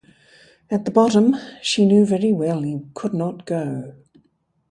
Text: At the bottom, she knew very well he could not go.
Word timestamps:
At 0.71 0.85
the 0.85 0.89
bottom, 0.89 1.35
she 1.61 1.85
knew 1.85 2.07
very 2.07 2.33
well 2.33 2.63
he 2.63 2.81
could 2.95 3.13
not 3.13 3.45
go. 3.45 3.93